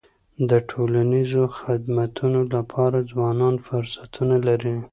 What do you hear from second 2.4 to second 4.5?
لپاره ځوانان فرصتونه